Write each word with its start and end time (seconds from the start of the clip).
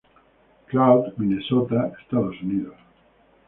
Cloud, 0.67 1.13
Minnesota, 1.19 1.93
Estados 2.01 2.41
Unidos. 2.41 2.73